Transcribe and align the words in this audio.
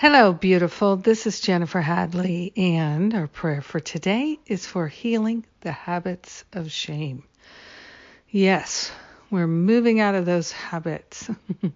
Hello, 0.00 0.32
beautiful. 0.32 0.96
This 0.96 1.26
is 1.26 1.40
Jennifer 1.42 1.82
Hadley, 1.82 2.54
and 2.56 3.12
our 3.12 3.26
prayer 3.26 3.60
for 3.60 3.80
today 3.80 4.38
is 4.46 4.64
for 4.64 4.88
healing 4.88 5.44
the 5.60 5.72
habits 5.72 6.42
of 6.54 6.72
shame. 6.72 7.22
Yes, 8.30 8.90
we're 9.30 9.46
moving 9.46 10.00
out 10.00 10.14
of 10.14 10.24
those 10.24 10.52
habits, 10.52 11.28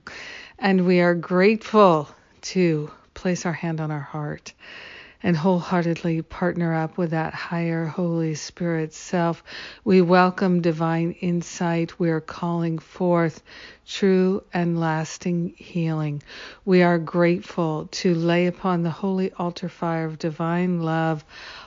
and 0.59 0.87
we 0.87 1.03
are 1.03 1.15
grateful 1.15 2.09
to 2.41 2.91
place 3.13 3.45
our 3.45 3.53
hand 3.53 3.79
on 3.79 3.91
our 3.91 4.01
heart 4.01 4.55
and 5.25 5.39
wholeheartedly 5.39 6.21
partner 6.21 6.75
up 6.75 6.99
with 6.99 7.13
that 7.13 7.33
higher 7.33 7.87
Holy 7.87 8.35
Spirit 8.35 8.93
self. 8.93 9.43
We 9.83 10.03
welcome 10.03 10.61
divine 10.61 11.13
insight. 11.13 11.99
We 11.99 12.11
are 12.11 12.21
calling 12.21 12.79
forth 12.79 13.43
true 13.87 14.45
and 14.53 14.79
lasting 14.79 15.55
healing. 15.57 16.23
We 16.67 16.83
are 16.83 16.99
grateful 16.99 17.89
to 17.93 18.15
lay 18.15 18.47
upon 18.47 18.83
the 18.83 18.91
holy 18.91 19.33
altar 19.33 19.71
fire 19.71 20.05
of 20.05 20.19
divine 20.19 20.83
love 20.83 21.25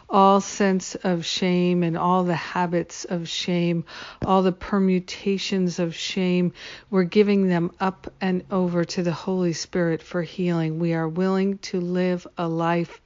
all 0.10 0.40
sense 0.40 0.96
of 0.96 1.26
shame 1.26 1.84
and 1.84 1.98
all 1.98 2.24
the 2.24 2.36
habits 2.36 3.04
of 3.06 3.28
shame, 3.28 3.84
all 4.26 4.42
the 4.42 4.54
permutations 4.54 5.80
of 5.80 5.94
shame. 5.94 6.54
We're 6.90 7.04
giving 7.04 7.50
them 7.50 7.72
up 7.80 8.14
and 8.22 8.44
over 8.50 8.86
to 8.86 9.04
the 9.04 9.12
Holy 9.12 9.52
Spirit 9.52 10.02
for 10.02 10.22
healing. 10.22 10.80
We 10.80 10.94
are 10.94 11.10
willing 11.10 11.58
to 11.58 11.82
live 11.82 12.26
a 12.38 12.48
life 12.48 13.02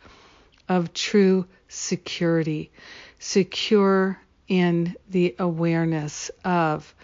of 0.71 0.93
true 0.93 1.45
security, 1.67 2.71
secure 3.19 4.17
in 4.47 4.95
the 5.09 5.35
awareness 5.37 6.31
of 6.45 6.95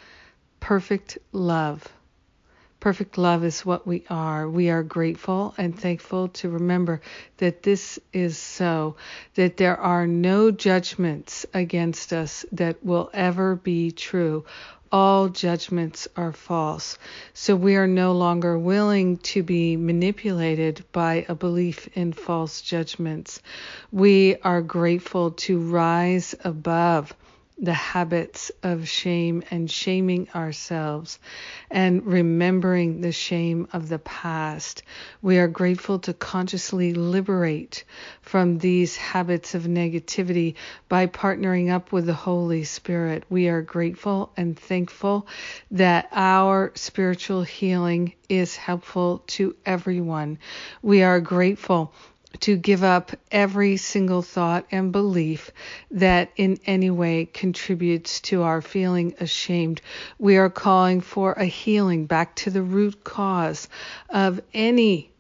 perfect 0.62 1.18
love. 1.34 1.86
Perfect 2.88 3.18
love 3.18 3.44
is 3.44 3.66
what 3.66 3.86
we 3.86 4.06
are. 4.10 4.50
We 4.50 4.70
are 4.70 4.82
grateful 4.82 5.54
and 5.58 5.78
thankful 5.78 6.30
to 6.30 6.48
remember 6.48 7.02
that 7.36 7.62
this 7.62 8.00
is 8.14 8.38
so, 8.38 8.96
that 9.36 9.58
there 9.58 9.76
are 9.76 10.08
no 10.08 10.52
judgments 10.52 11.46
against 11.54 12.14
us 12.14 12.46
that 12.54 12.82
will 12.86 13.10
ever 13.14 13.58
be 13.58 13.92
true 13.92 14.46
all 14.90 15.28
judgments 15.28 16.08
are 16.16 16.32
false. 16.32 16.98
So 17.34 17.58
we 17.58 17.76
are 17.76 17.88
no 17.88 18.14
longer 18.14 18.58
willing 18.58 19.18
to 19.18 19.44
be 19.44 19.76
manipulated 19.76 20.86
by 20.94 21.26
a 21.28 21.36
belief 21.36 21.90
in 21.94 22.14
false 22.14 22.62
judgments. 22.62 23.42
We 23.92 24.38
are 24.38 24.62
grateful 24.62 25.32
to 25.32 25.60
rise 25.60 26.36
above 26.46 27.14
the 27.60 27.74
habits 27.74 28.52
of 28.62 28.88
shame 28.88 29.44
and 29.50 29.70
shaming 29.70 30.30
ourselves 30.36 31.18
and 31.72 32.06
remembering 32.06 33.02
the 33.02 33.12
shame 33.12 33.68
of 33.74 33.90
the 33.90 33.98
past. 33.98 34.84
We 35.24 35.40
are 35.40 35.48
grateful 35.48 36.00
to 36.00 36.14
consciously 36.14 36.94
liberate 36.94 37.84
from 38.22 38.60
these 38.60 38.96
habits 38.96 39.56
of 39.56 39.64
negativity 39.64 40.54
by 40.88 41.08
partnering 41.08 41.72
up 41.72 41.92
with 41.92 42.06
the 42.06 42.14
Holy 42.14 42.64
Spirit. 42.64 43.24
We 43.30 43.48
are 43.48 43.64
grateful 43.64 44.32
and 44.38 44.58
thankful 44.58 45.28
that 45.72 46.10
our 46.12 46.72
spiritual 46.76 47.42
healing 47.42 48.14
is 48.30 48.56
helpful 48.56 49.24
to 49.28 49.56
everyone. 49.66 50.38
We 50.84 51.02
are 51.02 51.20
grateful 51.20 51.94
to 52.42 52.56
give 52.56 52.84
up 52.84 53.12
every 53.32 53.78
single 53.78 54.22
thought 54.22 54.66
and 54.72 54.92
belief 54.92 55.52
that 55.92 56.32
in 56.36 56.60
any 56.66 56.90
way 56.90 57.26
contributes 57.26 58.22
to 58.22 58.44
our 58.44 58.62
feeling 58.62 59.14
ashamed. 59.20 59.82
We 60.20 60.38
are 60.38 60.50
calling 60.50 61.02
for 61.02 61.34
a 61.34 61.46
healing 61.46 62.06
back 62.06 62.36
to 62.38 62.50
the 62.50 62.62
root 62.62 63.04
cause 63.04 63.68
of 64.10 64.42
any 64.54 65.12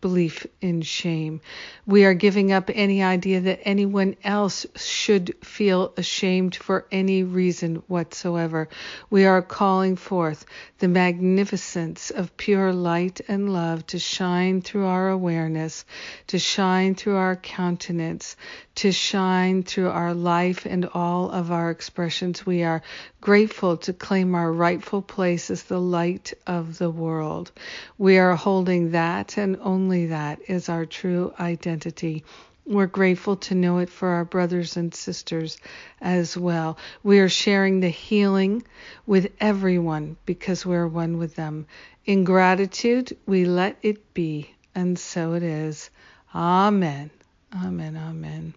belief 0.00 0.46
in 0.60 0.82
shame. 0.82 1.40
We 1.86 2.04
are 2.04 2.14
giving 2.14 2.52
up 2.52 2.70
any 2.72 3.02
idea 3.02 3.40
that 3.40 3.60
anyone 3.64 4.16
else 4.24 4.66
should 4.76 5.34
feel 5.44 5.92
ashamed 5.96 6.56
for 6.56 6.86
any 6.90 7.22
reason 7.22 7.82
whatsoever. 7.86 8.68
We 9.10 9.24
are 9.24 9.42
calling 9.42 9.96
forth 9.96 10.44
the 10.78 10.88
magnificence 10.88 12.10
of 12.10 12.36
pure 12.36 12.72
light 12.72 13.20
and 13.28 13.52
love 13.52 13.86
to 13.88 13.98
shine 13.98 14.62
through 14.62 14.86
our 14.86 15.08
awareness, 15.08 15.84
to 16.28 16.38
shine 16.38 16.94
through 16.94 17.16
our 17.16 17.36
countenance, 17.36 18.36
to 18.76 18.92
shine 18.92 19.62
through 19.64 19.90
our 19.90 20.14
life 20.14 20.66
and 20.66 20.86
all 20.86 21.30
of 21.30 21.50
our 21.50 21.70
expressions. 21.70 22.46
We 22.46 22.62
are 22.62 22.82
grateful 23.20 23.76
to 23.78 23.92
claim 23.92 24.34
our 24.34 24.52
rightful 24.52 25.02
place 25.02 25.50
as 25.50 25.64
the 25.64 25.80
light 25.80 26.32
of 26.46 26.78
the 26.78 26.90
world. 26.90 27.52
We 27.98 28.18
are 28.18 28.36
holding 28.36 28.92
that 28.92 29.36
and 29.36 29.58
only 29.60 30.06
that 30.06 30.40
is 30.48 30.68
our 30.68 30.86
true 30.86 31.32
identity. 31.38 32.24
We're 32.66 32.86
grateful 32.86 33.36
to 33.36 33.54
know 33.54 33.78
it 33.78 33.88
for 33.88 34.08
our 34.08 34.26
brothers 34.26 34.76
and 34.76 34.94
sisters 34.94 35.58
as 36.02 36.36
well. 36.36 36.76
We 37.02 37.18
are 37.20 37.28
sharing 37.30 37.80
the 37.80 37.88
healing 37.88 38.62
with 39.06 39.32
everyone 39.40 40.18
because 40.26 40.66
we're 40.66 40.86
one 40.86 41.16
with 41.16 41.34
them. 41.34 41.66
In 42.04 42.24
gratitude, 42.24 43.16
we 43.26 43.46
let 43.46 43.78
it 43.82 44.12
be, 44.12 44.50
and 44.74 44.98
so 44.98 45.32
it 45.32 45.42
is. 45.42 45.90
Amen. 46.34 47.10
Amen. 47.54 47.96
Amen. 47.96 48.54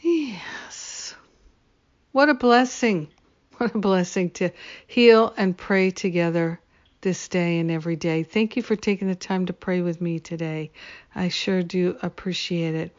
Yes. 0.00 0.63
What 2.14 2.28
a 2.28 2.34
blessing. 2.34 3.08
What 3.58 3.74
a 3.74 3.78
blessing 3.78 4.30
to 4.38 4.50
heal 4.86 5.34
and 5.36 5.56
pray 5.56 5.90
together 5.90 6.60
this 7.00 7.26
day 7.26 7.58
and 7.58 7.72
every 7.72 7.96
day. 7.96 8.22
Thank 8.22 8.54
you 8.54 8.62
for 8.62 8.76
taking 8.76 9.08
the 9.08 9.16
time 9.16 9.46
to 9.46 9.52
pray 9.52 9.80
with 9.80 10.00
me 10.00 10.20
today. 10.20 10.70
I 11.12 11.28
sure 11.28 11.64
do 11.64 11.98
appreciate 12.02 12.76
it. 12.76 12.96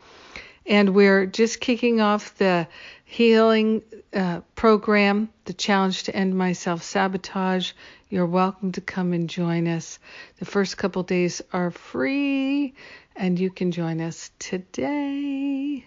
And 0.66 0.94
we're 0.94 1.28
just 1.28 1.62
kicking 1.62 2.02
off 2.02 2.38
the 2.38 2.68
healing 3.06 3.84
uh, 4.14 4.42
program, 4.56 5.30
the 5.46 5.54
challenge 5.54 6.04
to 6.04 6.16
end 6.16 6.38
my 6.38 6.52
self 6.52 6.84
sabotage. 6.84 7.72
You're 8.10 8.26
welcome 8.26 8.74
to 8.74 8.82
come 8.82 9.14
and 9.14 9.30
join 9.30 9.66
us. 9.70 9.98
The 10.40 10.46
first 10.46 10.78
couple 10.78 11.04
days 11.04 11.42
are 11.54 11.72
free, 11.72 12.74
and 13.16 13.40
you 13.40 13.50
can 13.50 13.72
join 13.72 14.02
us 14.02 14.32
today. 14.40 15.86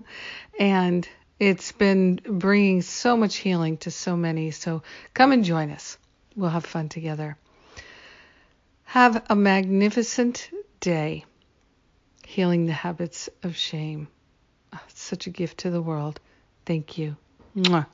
and 0.58 1.08
it's 1.40 1.72
been 1.72 2.20
bringing 2.22 2.82
so 2.82 3.16
much 3.16 3.36
healing 3.36 3.78
to 3.78 3.90
so 3.90 4.16
many. 4.16 4.50
So 4.50 4.82
come 5.14 5.32
and 5.32 5.42
join 5.42 5.70
us. 5.70 5.96
We'll 6.36 6.50
have 6.50 6.66
fun 6.66 6.90
together. 6.90 7.36
Have 8.84 9.24
a 9.30 9.34
magnificent 9.34 10.50
day 10.80 11.24
healing 12.26 12.66
the 12.66 12.72
habits 12.72 13.28
of 13.42 13.56
shame. 13.56 14.06
Oh, 14.72 14.80
such 14.94 15.26
a 15.26 15.30
gift 15.30 15.58
to 15.58 15.70
the 15.70 15.82
world. 15.82 16.20
Thank 16.66 16.98
you. 16.98 17.16
Mwah. 17.56 17.86